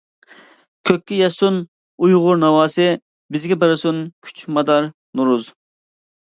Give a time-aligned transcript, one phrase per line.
[0.89, 1.59] كۆككە يەتسۇن
[2.07, 2.87] ئۇيغۇر ناۋاسى،
[3.37, 5.53] بىزگە بەرسۇن كۈچ-مادار نورۇز.